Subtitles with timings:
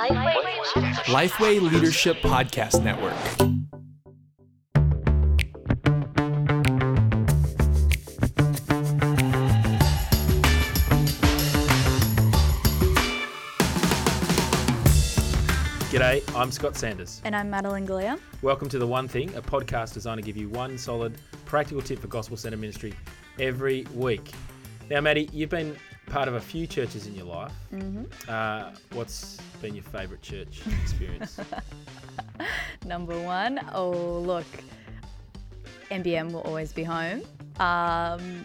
[0.00, 3.12] Lifeway Leadership Podcast Network.
[15.90, 17.20] G'day, I'm Scott Sanders.
[17.24, 18.18] And I'm Madeline Galea.
[18.40, 21.98] Welcome to The One Thing, a podcast designed to give you one solid, practical tip
[21.98, 22.94] for Gospel Centre Ministry
[23.38, 24.32] every week.
[24.88, 25.76] Now, Maddie, you've been
[26.10, 27.52] part of a few churches in your life.
[27.72, 28.04] Mm-hmm.
[28.28, 31.38] Uh, what's been your favourite church experience?
[32.84, 34.46] Number one, oh, look,
[35.90, 37.22] MBM will always be home.
[37.58, 38.44] Um,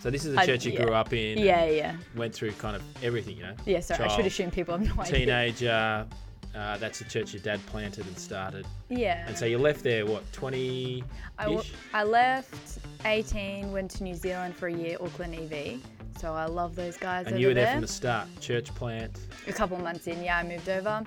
[0.00, 0.84] so, this is a I- church you yeah.
[0.84, 1.96] grew up in, yeah, yeah.
[2.14, 3.54] went through kind of everything, you know?
[3.66, 5.18] Yeah, sorry, I Child, should assume people have no idea.
[5.18, 6.06] Teenager,
[6.54, 8.66] uh, that's the church your dad planted and started.
[8.88, 9.24] Yeah.
[9.26, 11.04] And so you left there, what, 20
[11.38, 11.62] I, w-?
[11.94, 15.80] I left 18, went to New Zealand for a year, Auckland EV.
[16.20, 17.74] So I love those guys And over you were there there.
[17.76, 19.18] from the start, church plant.
[19.48, 21.02] a couple months in, yeah, I moved over,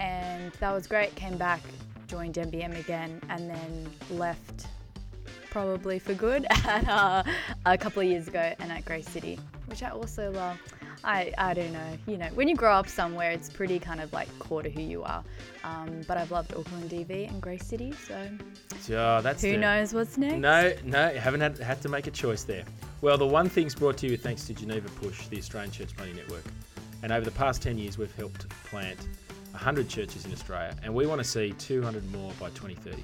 [0.00, 1.14] and that was great.
[1.14, 1.62] Came back,
[2.08, 4.66] joined MBM again, and then left
[5.48, 7.22] probably for good at, uh,
[7.64, 10.58] a couple of years ago, and at Grey City, which I also love.
[11.02, 14.12] I, I don't know, you know, when you grow up somewhere, it's pretty kind of
[14.12, 15.24] like core to who you are.
[15.64, 18.28] Um, but I've loved Auckland EV and Grey City, so
[18.80, 20.36] So that's who the- knows what's next?
[20.38, 22.64] No, no, haven't had, had to make a choice there.
[23.00, 26.16] Well, the one thing's brought to you thanks to Geneva Push, the Australian Church Planting
[26.16, 26.44] Network.
[27.02, 28.98] And over the past 10 years, we've helped plant
[29.52, 33.02] 100 churches in Australia, and we want to see 200 more by 2030.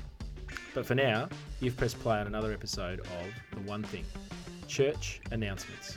[0.74, 1.28] But for now,
[1.61, 3.08] you've pressed play on another episode of
[3.52, 4.05] The One Thing
[4.69, 5.97] Church Announcements.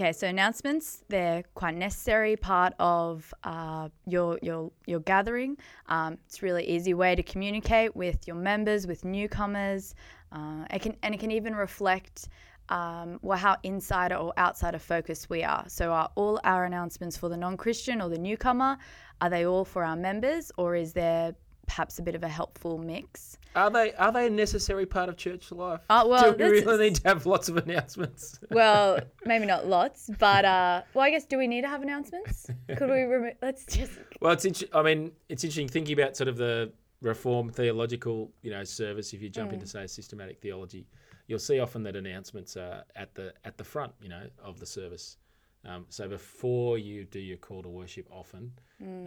[0.00, 5.56] Okay, so announcements, they're quite necessary part of uh, your, your, your gathering.
[5.88, 9.96] Um, it's a really easy way to communicate with your members, with newcomers.
[10.30, 12.28] Uh, it can, and it can even reflect
[12.68, 15.64] um, well, how insider or outsider focused we are.
[15.66, 18.78] So are all our announcements for the non-Christian or the newcomer,
[19.20, 21.34] are they all for our members or is there
[21.68, 23.38] perhaps a bit of a helpful mix?
[23.54, 25.80] Are they are they a necessary part of church life?
[25.88, 28.40] Uh, well, Do we really need to have lots of announcements?
[28.50, 32.46] Well, maybe not lots, but uh, well, I guess do we need to have announcements?
[32.76, 33.34] Could we remove?
[33.40, 36.72] Let's just Well, it's int- I mean, it's interesting thinking about sort of the
[37.02, 39.12] reform theological, you know, service.
[39.12, 40.86] If you jump into say systematic theology,
[41.28, 44.66] you'll see often that announcements are at the at the front, you know, of the
[44.66, 45.16] service.
[45.64, 48.52] Um, so before you do your call to worship, often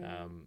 [0.05, 0.45] um,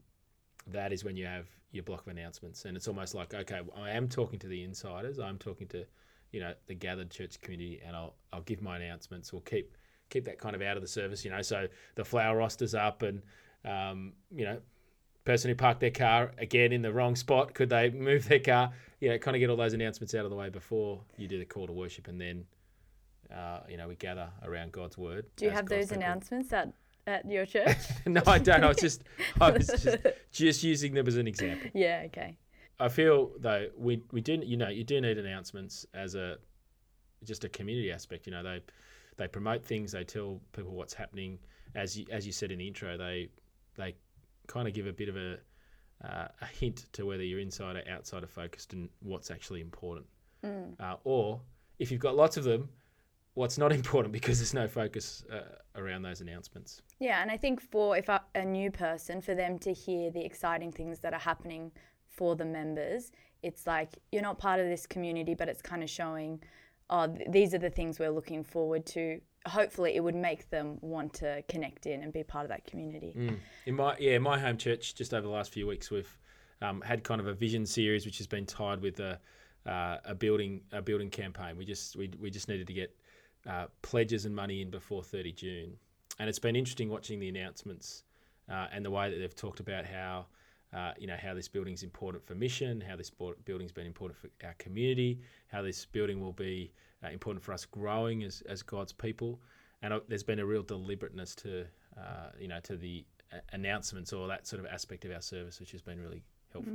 [0.68, 3.90] that is when you have your block of announcements, and it's almost like okay, I
[3.90, 5.18] am talking to the insiders.
[5.18, 5.84] I'm talking to,
[6.32, 9.32] you know, the gathered church community, and I'll I'll give my announcements.
[9.32, 9.76] We'll keep
[10.10, 11.42] keep that kind of out of the service, you know.
[11.42, 11.66] So
[11.96, 13.22] the flower roster's up, and
[13.64, 14.58] um, you know,
[15.24, 18.72] person who parked their car again in the wrong spot, could they move their car?
[19.00, 21.38] You know, kind of get all those announcements out of the way before you do
[21.38, 22.44] the call to worship, and then,
[23.34, 25.26] uh, you know, we gather around God's word.
[25.36, 26.04] do you have God's those people.
[26.04, 26.72] announcements at
[27.06, 27.76] at your church?
[28.06, 28.64] no, I don't.
[28.64, 29.02] I was just,
[29.40, 29.98] I was just,
[30.32, 31.70] just using them as an example.
[31.74, 32.02] yeah.
[32.06, 32.36] Okay.
[32.80, 36.38] I feel though we we do you know you do need announcements as a
[37.22, 38.26] just a community aspect.
[38.26, 38.60] You know they
[39.16, 41.38] they promote things, they tell people what's happening.
[41.74, 43.28] As you as you said in the intro, they
[43.76, 43.94] they
[44.46, 45.38] kind of give a bit of a
[46.04, 50.06] uh, a hint to whether you're inside or outside of focused and what's actually important.
[50.78, 51.40] Uh, or
[51.78, 52.68] if you've got lots of them,
[53.34, 55.40] what's not important because there's no focus uh,
[55.76, 56.82] around those announcements.
[57.00, 60.24] Yeah, and I think for if a, a new person, for them to hear the
[60.24, 61.72] exciting things that are happening
[62.08, 63.10] for the members,
[63.42, 66.42] it's like you're not part of this community, but it's kind of showing,
[66.90, 69.20] oh, th- these are the things we're looking forward to.
[69.46, 73.12] Hopefully, it would make them want to connect in and be part of that community.
[73.66, 76.18] In my yeah, my home church, just over the last few weeks, we've
[76.62, 79.20] um, had kind of a vision series which has been tied with a
[79.66, 81.58] uh, a building a building campaign.
[81.58, 82.96] We just we, we just needed to get
[83.48, 85.76] uh, pledges and money in before 30 June,
[86.18, 88.04] and it's been interesting watching the announcements
[88.50, 90.26] uh, and the way that they've talked about how.
[90.72, 93.08] Uh, you know how this building's important for mission, how this
[93.44, 96.72] building's been important for our community, how this building will be
[97.04, 99.40] uh, important for us growing as, as God's people,
[99.82, 101.64] and there's been a real deliberateness to
[101.96, 103.04] uh, you know to the
[103.52, 106.22] announcements or that sort of aspect of our service, which has been really
[106.54, 106.74] helpful.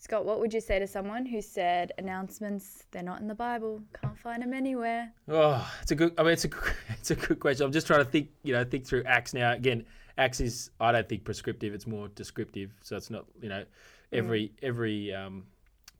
[0.00, 3.82] Scott, what would you say to someone who said announcements, they're not in the Bible,
[4.00, 5.12] can't find them anywhere?
[5.28, 6.14] Oh, it's a good.
[6.16, 6.50] I mean, it's a
[6.88, 7.66] it's a good question.
[7.66, 8.30] I'm just trying to think.
[8.42, 9.52] You know, think through Acts now.
[9.52, 9.84] Again,
[10.16, 11.74] Acts is I don't think prescriptive.
[11.74, 12.72] It's more descriptive.
[12.80, 13.26] So it's not.
[13.42, 13.64] You know,
[14.10, 15.44] every every um,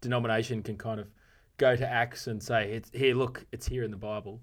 [0.01, 1.07] denomination can kind of
[1.59, 3.15] go to Acts and say, "It's here.
[3.15, 4.41] Look, it's here in the Bible."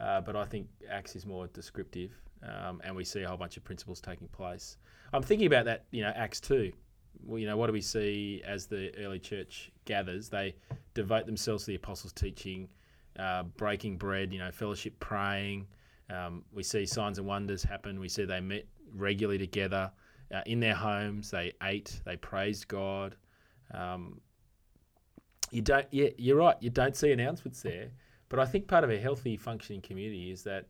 [0.00, 2.10] Uh, but I think Acts is more descriptive,
[2.42, 4.76] um, and we see a whole bunch of principles taking place.
[5.12, 5.84] I'm thinking about that.
[5.92, 6.72] You know, Acts two.
[7.24, 10.28] Well, you know, what do we see as the early church gathers?
[10.28, 10.54] They
[10.94, 12.68] devote themselves to the apostles' teaching,
[13.18, 15.66] uh, breaking bread, you know, fellowship, praying,
[16.08, 17.98] Um, we see signs and wonders happen.
[17.98, 19.90] We see they met regularly together
[20.32, 21.30] uh, in their homes.
[21.30, 22.00] They ate.
[22.04, 23.16] They praised God.
[23.72, 24.20] Um,
[25.50, 25.86] you don't.
[25.90, 26.56] Yeah, you're right.
[26.60, 27.90] You don't see announcements there.
[28.28, 30.66] But I think part of a healthy, functioning community is that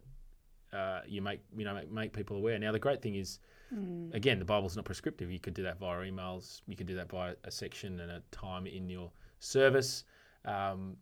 [0.72, 2.58] uh, you make you know make, make people aware.
[2.58, 3.38] Now the great thing is,
[3.74, 4.14] Mm.
[4.14, 5.30] again, the Bible's not prescriptive.
[5.30, 6.62] You could do that via emails.
[6.66, 9.10] You could do that by a section and a time in your
[9.40, 10.04] service.
[10.44, 10.96] Um,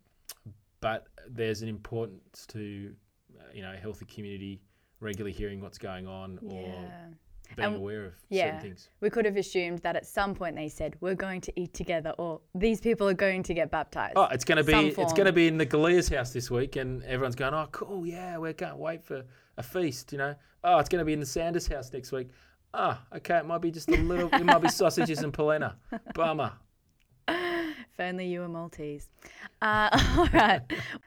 [0.81, 2.95] but there's an importance to
[3.39, 4.61] uh, you know a healthy community,
[5.01, 7.07] regularly hearing what's going on or Yeah.
[7.57, 8.47] being And- aware of yeah.
[8.47, 8.89] certain things.
[9.01, 12.15] We could have assumed that at some point they said, we're going to eat together
[12.19, 14.15] or these people are going to get baptized.
[14.17, 16.77] Oh, it's going to be it's going to be in the Galea's house this week,
[16.77, 19.23] and everyone's going, "Oh, cool, yeah, we can't wait for
[19.59, 20.35] a feast." You know,
[20.65, 22.31] oh, it's going to be in the Sanders house next week.
[22.77, 24.29] Ah, okay, it might be just a little.
[24.33, 25.77] it might be sausages and polenta.
[26.15, 26.53] Bummer.
[27.29, 29.07] If only you were Maltese.
[29.63, 29.89] Uh,
[30.19, 30.61] all right.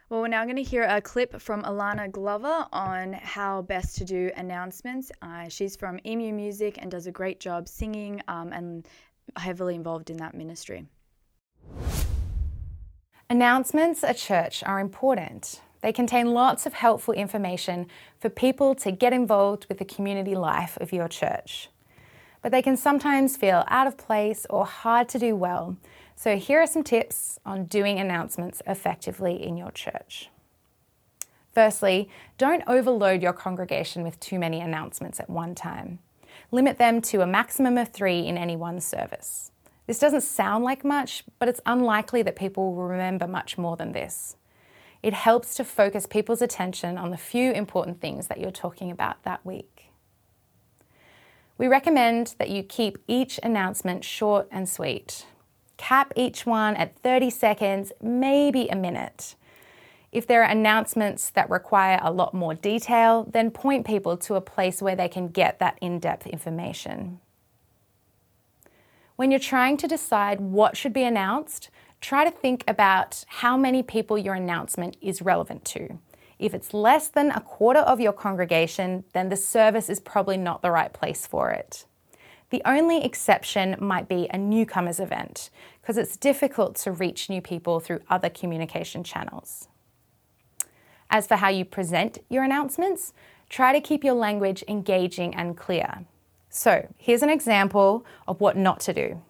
[0.09, 4.05] Well, we're now going to hear a clip from Alanna Glover on how best to
[4.05, 5.11] do announcements.
[5.21, 8.87] Uh, she's from Emu Music and does a great job singing um, and
[9.35, 10.85] heavily involved in that ministry.
[13.29, 15.59] Announcements at church are important.
[15.87, 17.87] They contain lots of helpful information
[18.19, 21.69] for people to get involved with the community life of your church.
[22.41, 25.77] But they can sometimes feel out of place or hard to do well.
[26.13, 30.29] So, here are some tips on doing announcements effectively in your church.
[31.53, 35.99] Firstly, don't overload your congregation with too many announcements at one time.
[36.51, 39.51] Limit them to a maximum of three in any one service.
[39.85, 43.93] This doesn't sound like much, but it's unlikely that people will remember much more than
[43.93, 44.35] this.
[45.03, 49.23] It helps to focus people's attention on the few important things that you're talking about
[49.23, 49.91] that week.
[51.57, 55.25] We recommend that you keep each announcement short and sweet.
[55.77, 59.35] Cap each one at 30 seconds, maybe a minute.
[60.11, 64.41] If there are announcements that require a lot more detail, then point people to a
[64.41, 67.19] place where they can get that in depth information.
[69.15, 71.69] When you're trying to decide what should be announced,
[72.01, 75.99] try to think about how many people your announcement is relevant to.
[76.39, 80.61] If it's less than a quarter of your congregation, then the service is probably not
[80.61, 81.85] the right place for it.
[82.49, 85.49] The only exception might be a newcomers event,
[85.81, 89.67] because it's difficult to reach new people through other communication channels.
[91.09, 93.13] As for how you present your announcements,
[93.49, 96.05] try to keep your language engaging and clear.
[96.49, 99.21] So, here's an example of what not to do.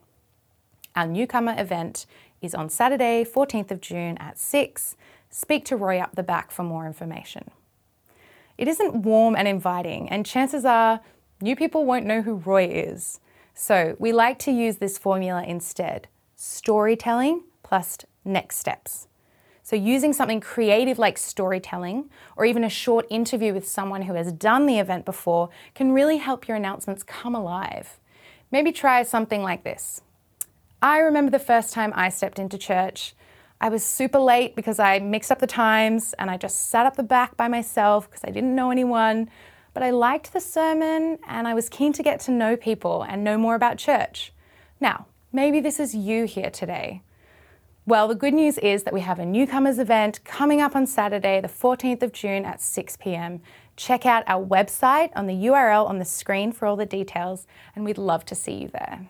[0.95, 2.05] Our newcomer event
[2.41, 4.95] is on Saturday, 14th of June at 6.
[5.29, 7.51] Speak to Roy up the back for more information.
[8.57, 11.01] It isn't warm and inviting, and chances are
[11.41, 13.19] new people won't know who Roy is.
[13.53, 19.07] So, we like to use this formula instead storytelling plus next steps.
[19.63, 24.31] So, using something creative like storytelling or even a short interview with someone who has
[24.31, 27.99] done the event before can really help your announcements come alive.
[28.51, 30.01] Maybe try something like this.
[30.81, 33.15] I remember the first time I stepped into church.
[33.59, 36.95] I was super late because I mixed up the times and I just sat up
[36.95, 39.31] the back by myself because I didn't know anyone.
[39.73, 43.23] But I liked the sermon and I was keen to get to know people and
[43.23, 44.33] know more about church.
[44.79, 47.01] Now, maybe this is you here today.
[47.87, 51.41] Well, the good news is that we have a newcomers event coming up on Saturday,
[51.41, 53.41] the 14th of June at 6 pm.
[53.77, 57.83] Check out our website on the URL on the screen for all the details, and
[57.83, 59.07] we'd love to see you there.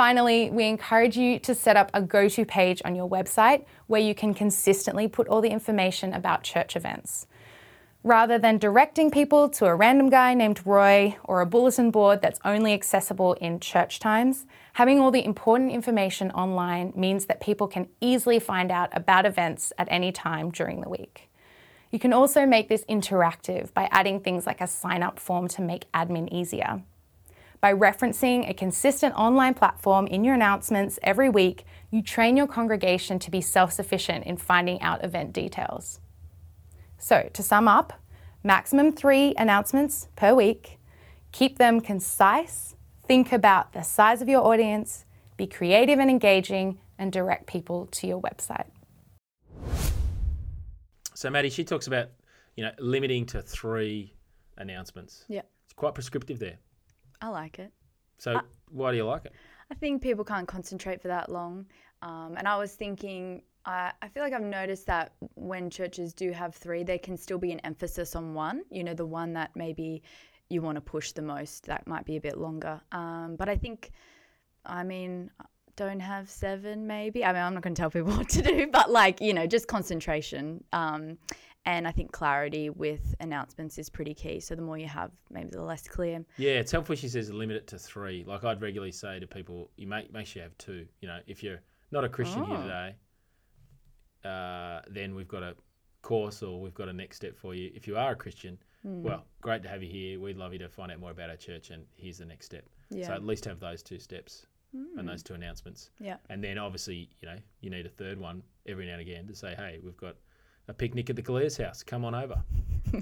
[0.00, 4.00] Finally, we encourage you to set up a go to page on your website where
[4.00, 7.26] you can consistently put all the information about church events.
[8.02, 12.40] Rather than directing people to a random guy named Roy or a bulletin board that's
[12.46, 17.86] only accessible in church times, having all the important information online means that people can
[18.00, 21.28] easily find out about events at any time during the week.
[21.90, 25.60] You can also make this interactive by adding things like a sign up form to
[25.60, 26.84] make admin easier.
[27.60, 33.18] By referencing a consistent online platform in your announcements every week, you train your congregation
[33.18, 36.00] to be self sufficient in finding out event details.
[36.96, 37.92] So, to sum up,
[38.42, 40.78] maximum three announcements per week.
[41.32, 42.76] Keep them concise,
[43.06, 45.04] think about the size of your audience,
[45.36, 48.66] be creative and engaging, and direct people to your website.
[51.14, 52.08] So, Maddie, she talks about
[52.56, 54.14] you know limiting to three
[54.56, 55.26] announcements.
[55.28, 56.56] Yeah, It's quite prescriptive there.
[57.20, 57.72] I like it.
[58.18, 59.32] So, why do you like it?
[59.70, 61.66] I think people can't concentrate for that long.
[62.02, 66.32] Um, and I was thinking, I, I feel like I've noticed that when churches do
[66.32, 69.50] have three, there can still be an emphasis on one, you know, the one that
[69.54, 70.02] maybe
[70.48, 72.80] you want to push the most, that might be a bit longer.
[72.92, 73.92] Um, but I think,
[74.64, 75.30] I mean,
[75.76, 77.24] don't have seven maybe.
[77.24, 79.46] I mean, I'm not going to tell people what to do, but like, you know,
[79.46, 80.64] just concentration.
[80.72, 81.18] Um,
[81.66, 84.40] And I think clarity with announcements is pretty key.
[84.40, 86.24] So the more you have, maybe the less clear.
[86.38, 86.96] Yeah, it's helpful.
[86.96, 88.24] She says limit it to three.
[88.26, 90.86] Like I'd regularly say to people, you make make sure you have two.
[91.00, 91.60] You know, if you're
[91.92, 92.62] not a Christian here Oh.
[92.62, 92.94] today,
[94.24, 95.54] uh, then we've got a
[96.02, 97.70] course or we've got a next step for you.
[97.74, 99.02] If you are a Christian, Hmm.
[99.02, 100.18] well, great to have you here.
[100.18, 102.64] We'd love you to find out more about our church, and here's the next step.
[102.88, 103.06] Yeah.
[103.08, 105.90] So at least have those two steps and those two announcements.
[105.98, 106.16] Yeah.
[106.30, 109.34] And then obviously, you know, you need a third one every now and again to
[109.34, 110.16] say, hey, we've got
[110.70, 111.82] a picnic at the Galea's house.
[111.82, 112.42] Come on over.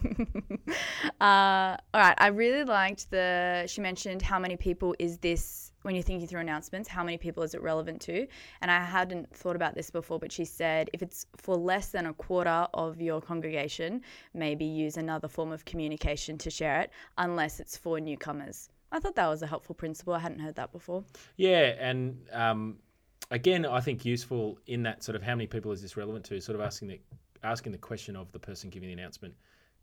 [1.21, 2.15] Uh, all right.
[2.19, 3.65] I really liked the.
[3.67, 6.89] She mentioned how many people is this when you're thinking through announcements?
[6.89, 8.27] How many people is it relevant to?
[8.61, 12.07] And I hadn't thought about this before, but she said if it's for less than
[12.07, 17.59] a quarter of your congregation, maybe use another form of communication to share it, unless
[17.59, 18.69] it's for newcomers.
[18.93, 20.15] I thought that was a helpful principle.
[20.15, 21.05] I hadn't heard that before.
[21.37, 22.77] Yeah, and um,
[23.31, 26.41] again, I think useful in that sort of how many people is this relevant to?
[26.41, 27.01] Sort of asking the
[27.43, 29.35] asking the question of the person giving the announcement: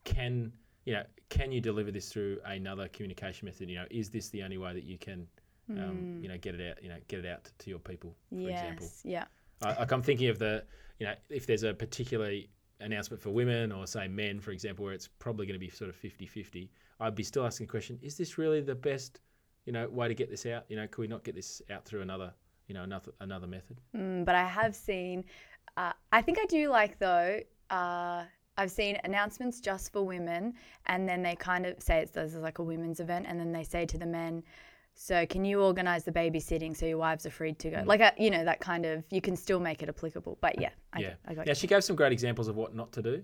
[0.03, 0.51] Can
[0.85, 1.03] you know?
[1.29, 3.69] Can you deliver this through another communication method?
[3.69, 5.27] You know, is this the only way that you can,
[5.71, 6.83] um, you know, get it out?
[6.83, 8.85] You know, get it out to your people, for example.
[8.85, 9.01] yes.
[9.03, 9.25] Yeah.
[9.63, 10.63] I, like I'm thinking of the,
[10.99, 12.31] you know, if there's a particular
[12.79, 15.89] announcement for women or say men, for example, where it's probably going to be sort
[15.89, 16.69] of 50-50,
[16.99, 19.21] I'd be still asking the question: Is this really the best,
[19.65, 20.65] you know, way to get this out?
[20.69, 22.33] You know, could we not get this out through another,
[22.67, 23.81] you know, another another method?
[23.95, 25.25] Mm, but I have seen,
[25.77, 27.39] uh, I think I do like though.
[27.69, 28.23] Uh,
[28.57, 30.53] I've seen announcements just for women,
[30.85, 33.51] and then they kind of say it's this is like a women's event, and then
[33.51, 34.43] they say to the men,
[34.93, 38.13] "So can you organise the babysitting so your wives are free to go?" Like a,
[38.17, 40.37] you know that kind of you can still make it applicable.
[40.39, 41.53] But yeah, I, yeah, I got yeah.
[41.53, 43.23] She gave some great examples of what not to do.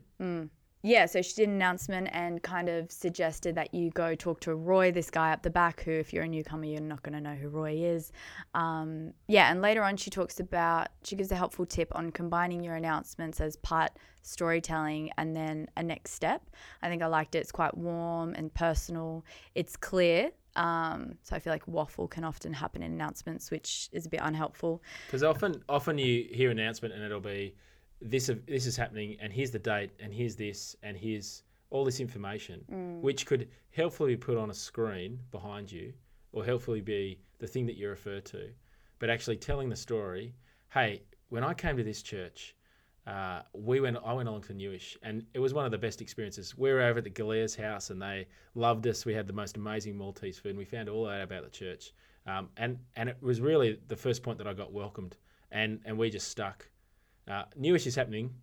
[0.84, 4.56] Yeah, so she did an announcement and kind of suggested that you go talk to
[4.56, 7.22] Roy, this guy up the back, who, if you're a newcomer, you're not going to
[7.22, 8.12] know who Roy is.
[8.56, 12.64] Um, yeah, and later on, she talks about, she gives a helpful tip on combining
[12.64, 13.92] your announcements as part
[14.24, 16.50] storytelling and then a next step.
[16.82, 17.40] I think I liked it.
[17.40, 19.24] It's quite warm and personal,
[19.54, 20.32] it's clear.
[20.56, 24.20] Um, so I feel like waffle can often happen in announcements, which is a bit
[24.22, 24.82] unhelpful.
[25.06, 27.56] Because often, often you hear an announcement and it'll be
[28.02, 32.00] this this is happening, and here's the date, and here's this, and here's all this
[32.00, 32.64] information,
[33.02, 35.94] which could helpfully be put on a screen behind you,
[36.34, 38.50] or helpfully be the thing that you refer to,
[39.00, 40.34] but actually telling the story.
[40.70, 42.56] Hey, when I came to this church,
[43.08, 43.98] uh, we went.
[44.06, 46.58] I went along to Newish, and it was one of the best experiences.
[46.58, 49.06] We were over at the Galea's house, and they loved us.
[49.06, 51.94] We had the most amazing Maltese food, and we found all out about the church.
[52.28, 55.18] Um, and and it was really the first point that I got welcomed,
[55.52, 56.68] and and we just stuck.
[57.30, 58.34] Uh, Newish is happening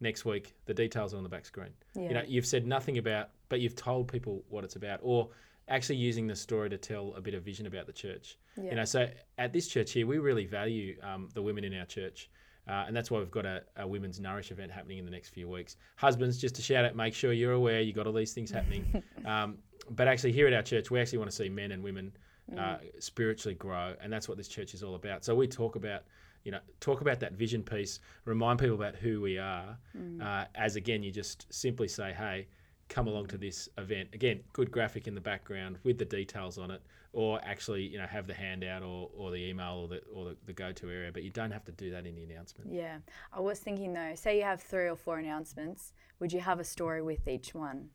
[0.00, 0.54] next week.
[0.66, 1.70] The details are on the back screen.
[2.08, 5.30] You know, you've said nothing about, but you've told people what it's about, or
[5.68, 8.38] actually using the story to tell a bit of vision about the church.
[8.70, 11.86] You know, so at this church here, we really value um, the women in our
[11.86, 12.30] church.
[12.68, 15.28] Uh, and that's why we've got a, a women's nourish event happening in the next
[15.28, 15.76] few weeks.
[15.96, 19.02] Husbands, just to shout out, make sure you're aware you got all these things happening.
[19.24, 19.58] um,
[19.90, 22.12] but actually, here at our church, we actually want to see men and women
[22.58, 25.24] uh, spiritually grow, and that's what this church is all about.
[25.24, 26.02] So we talk about,
[26.46, 29.76] you know, talk about that vision piece, remind people about who we are.
[30.22, 32.46] Uh, as again, you just simply say, hey,
[32.88, 34.08] come along to this event.
[34.12, 36.80] Again, good graphic in the background with the details on it,
[37.12, 40.36] or actually, you know, have the handout or, or the email or the or the,
[40.46, 41.10] the go to area.
[41.12, 42.72] But you don't have to do that in the announcement.
[42.72, 42.98] Yeah.
[43.32, 46.64] I was thinking though, say you have three or four announcements, would you have a
[46.64, 47.88] story with each one?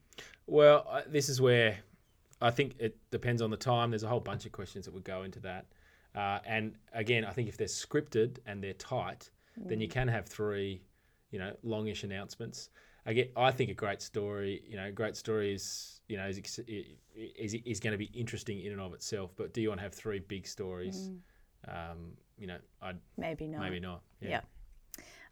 [0.45, 1.77] Well, I- this is where
[2.41, 3.91] I think it depends on the time.
[3.91, 5.67] There's a whole bunch of questions that would go into that.
[6.15, 10.25] Uh, and again, I think if they're scripted and they're tight, then you can have
[10.25, 10.81] three,
[11.31, 12.69] you know, longish announcements.
[13.05, 16.39] Again, I think a great story, you know, great story is, you know, is,
[17.15, 19.31] is, is going to be interesting in and of itself.
[19.35, 21.09] But do you want to have three big stories?
[21.67, 23.61] Um, you know, I'd Maybe not.
[23.61, 24.01] maybe not.
[24.19, 24.41] Yeah.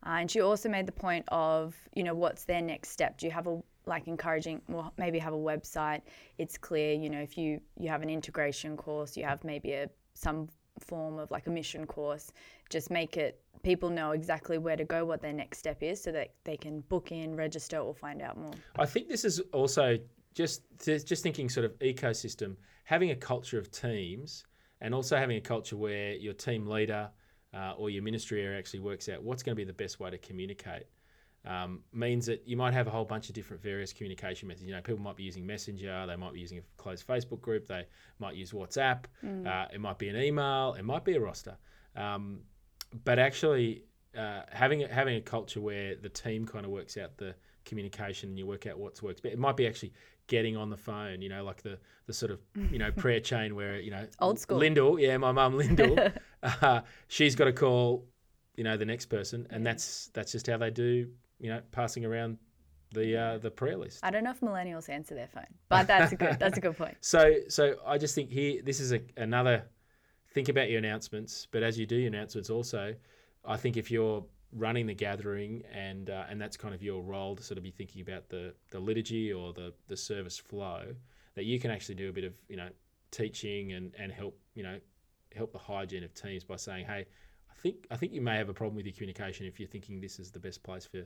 [0.05, 3.17] Uh, and she also made the point of, you know, what's their next step?
[3.17, 6.01] Do you have a like encouraging, well, maybe have a website?
[6.37, 9.89] It's clear, you know, if you you have an integration course, you have maybe a
[10.13, 10.47] some
[10.79, 12.31] form of like a mission course.
[12.69, 16.11] Just make it people know exactly where to go, what their next step is, so
[16.11, 18.53] that they can book in, register, or find out more.
[18.77, 19.97] I think this is also
[20.33, 22.55] just just thinking sort of ecosystem,
[22.85, 24.45] having a culture of teams,
[24.81, 27.09] and also having a culture where your team leader
[27.53, 30.09] uh, or your ministry area actually works out what's going to be the best way
[30.09, 30.83] to communicate.
[31.45, 34.65] Um, means that you might have a whole bunch of different various communication methods.
[34.65, 37.65] You know, people might be using Messenger, they might be using a closed Facebook group,
[37.65, 37.85] they
[38.19, 39.05] might use WhatsApp,
[39.47, 41.57] uh, it might be an email, it might be a roster.
[41.95, 42.41] Um,
[43.05, 43.85] but actually,
[44.17, 48.29] uh, having a, having a culture where the team kind of works out the communication
[48.29, 49.21] and you work out what's works.
[49.21, 49.93] But it might be actually
[50.27, 52.39] getting on the phone, you know, like the the sort of
[52.71, 54.57] you know prayer chain where you know Old school.
[54.57, 55.97] Lyndall, yeah, my mum Lyndall,
[56.43, 58.05] uh, she's got to call,
[58.55, 62.05] you know, the next person, and that's that's just how they do, you know, passing
[62.05, 62.37] around
[62.93, 63.99] the uh, the prayer list.
[64.03, 66.77] I don't know if millennials answer their phone, but that's a good that's a good
[66.77, 66.97] point.
[67.01, 69.63] So so I just think here this is a, another
[70.33, 72.95] think about your announcements, but as you do your announcements also,
[73.45, 77.35] I think if you're running the gathering and uh, and that's kind of your role
[77.35, 80.93] to sort of be thinking about the the liturgy or the the service flow,
[81.35, 82.69] that you can actually do a bit of you know
[83.11, 84.79] teaching and and help you know
[85.35, 87.05] help the hygiene of teams by saying, hey,
[87.49, 89.99] I think I think you may have a problem with your communication if you're thinking
[89.99, 91.03] this is the best place for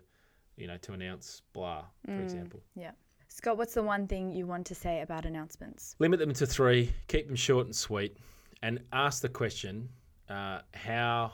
[0.58, 2.62] you know to announce blah, for example.
[2.76, 2.92] Yeah.
[3.28, 5.96] Scott, what's the one thing you want to say about announcements?
[5.98, 8.18] Limit them to three, keep them short and sweet,
[8.62, 9.90] and ask the question
[10.30, 11.32] uh, how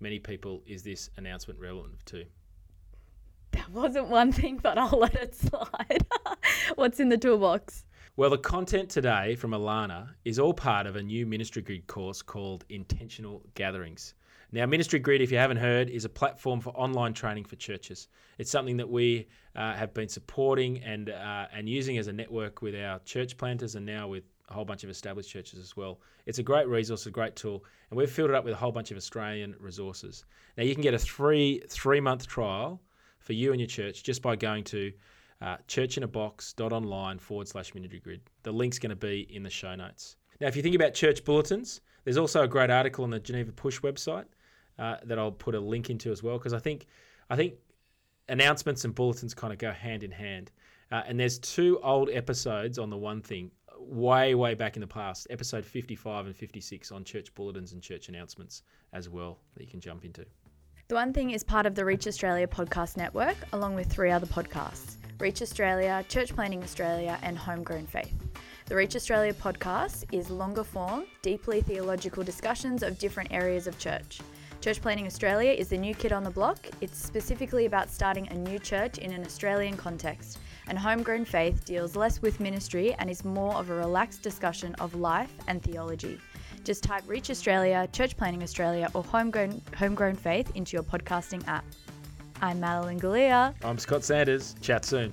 [0.00, 2.24] many people is this announcement relevant to?
[3.52, 6.06] That wasn't one thing, but I'll let it slide.
[6.74, 7.84] what's in the toolbox?
[8.16, 12.22] Well, the content today from Alanna is all part of a new Ministry Grid course
[12.22, 14.14] called Intentional Gatherings.
[14.52, 18.08] Now, Ministry Grid, if you haven't heard, is a platform for online training for churches.
[18.38, 19.26] It's something that we
[19.56, 23.74] uh, have been supporting and uh, and using as a network with our church planters
[23.74, 26.00] and now with a whole bunch of established churches as well.
[26.26, 28.70] It's a great resource, a great tool, and we've filled it up with a whole
[28.70, 30.24] bunch of Australian resources.
[30.56, 32.80] Now, you can get a three three month trial
[33.18, 34.92] for you and your church just by going to
[35.42, 38.20] uh, churchinabox.online forward slash ministry grid.
[38.44, 40.16] The link's going to be in the show notes.
[40.40, 43.50] Now, if you think about church bulletins, there's also a great article on the Geneva
[43.50, 44.26] Push website
[44.78, 46.86] uh, that I'll put a link into as well because I think
[47.30, 47.54] I think
[48.28, 50.50] announcements and bulletins kind of go hand in hand.
[50.92, 54.86] Uh, and there's two old episodes on the one thing, way way back in the
[54.86, 59.70] past, episode 55 and 56 on church bulletins and church announcements as well that you
[59.70, 60.24] can jump into.
[60.88, 64.26] The One Thing is part of the Reach Australia podcast network, along with three other
[64.26, 68.14] podcasts Reach Australia, Church Planting Australia, and Homegrown Faith.
[68.66, 74.20] The Reach Australia podcast is longer form, deeply theological discussions of different areas of church.
[74.60, 76.58] Church Planting Australia is the new kid on the block.
[76.80, 80.38] It's specifically about starting a new church in an Australian context.
[80.66, 84.94] And Homegrown Faith deals less with ministry and is more of a relaxed discussion of
[84.94, 86.18] life and theology.
[86.64, 91.64] Just type Reach Australia, Church Planting Australia, or Homegrown, Homegrown Faith into your podcasting app.
[92.42, 93.54] I'm Madeline Galea.
[93.62, 94.56] I'm Scott Sanders.
[94.60, 95.12] Chat soon.